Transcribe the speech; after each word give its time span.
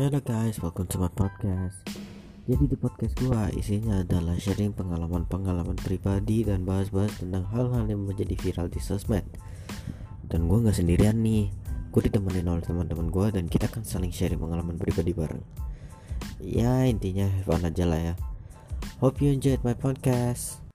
Hello 0.00 0.16
guys, 0.16 0.56
welcome 0.64 0.88
to 0.88 0.96
my 0.96 1.12
podcast. 1.12 1.84
Jadi 2.48 2.72
di 2.72 2.76
podcast 2.80 3.12
gua 3.20 3.52
isinya 3.52 4.00
adalah 4.00 4.32
sharing 4.40 4.72
pengalaman-pengalaman 4.72 5.76
pribadi 5.76 6.40
dan 6.40 6.64
bahas-bahas 6.64 7.20
tentang 7.20 7.44
hal-hal 7.52 7.84
yang 7.84 8.08
menjadi 8.08 8.32
viral 8.32 8.72
di 8.72 8.80
sosmed. 8.80 9.28
Dan 10.24 10.48
gua 10.48 10.64
nggak 10.64 10.80
sendirian 10.80 11.20
nih, 11.20 11.52
gue 11.92 12.00
ditemenin 12.08 12.48
oleh 12.48 12.64
teman-teman 12.64 13.12
gua 13.12 13.28
dan 13.28 13.44
kita 13.44 13.68
akan 13.68 13.84
saling 13.84 14.08
sharing 14.08 14.40
pengalaman 14.40 14.80
pribadi 14.80 15.12
bareng. 15.12 15.44
Ya 16.40 16.88
intinya 16.88 17.28
have 17.28 17.44
fun 17.44 17.68
aja 17.68 17.84
lah 17.84 18.00
ya. 18.00 18.14
Hope 19.04 19.20
you 19.20 19.36
enjoyed 19.36 19.60
my 19.68 19.76
podcast. 19.76 20.69